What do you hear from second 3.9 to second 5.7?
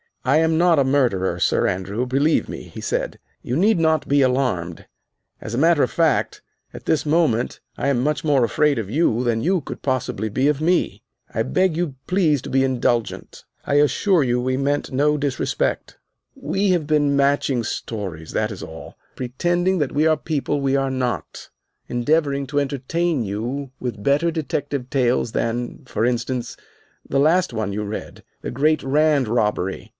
be alarmed. As a